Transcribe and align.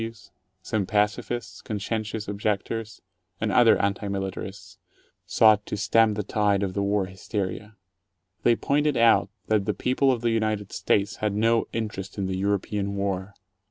W. 0.01 0.09
Ws., 0.09 0.31
some 0.63 0.87
pacifists, 0.87 1.61
conscientious 1.61 2.27
objectors, 2.27 3.03
and 3.39 3.51
other 3.51 3.77
anti 3.79 4.07
militarists— 4.07 4.79
sought 5.27 5.63
to 5.67 5.77
stem 5.77 6.15
the 6.15 6.23
tide 6.23 6.63
of 6.63 6.73
the 6.73 6.81
war 6.81 7.05
hysteria. 7.05 7.75
They 8.41 8.55
pointed 8.55 8.97
out 8.97 9.29
that 9.45 9.65
the 9.65 9.75
people 9.75 10.11
of 10.11 10.21
the 10.21 10.31
United 10.31 10.73
States 10.73 11.17
had 11.17 11.35
no 11.35 11.67
interest 11.71 12.17
in 12.17 12.25
the 12.25 12.35
European 12.35 12.95
War. 12.95 13.35